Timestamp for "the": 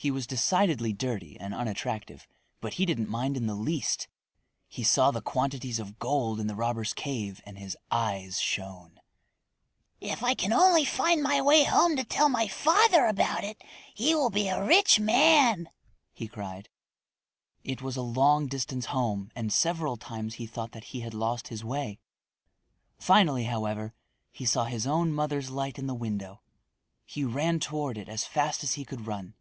3.48-3.56, 5.10-5.20, 6.46-6.54, 10.14-10.20, 25.88-25.92